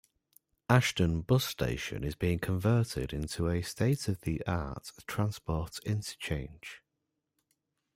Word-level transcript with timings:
Ashton 0.67 1.21
Bus 1.21 1.45
Station 1.45 2.03
is 2.03 2.15
being 2.15 2.39
converted 2.39 3.13
into 3.13 3.47
a 3.47 3.61
state-of-the-art 3.61 4.91
transport 5.05 5.77
interchange. 5.85 6.81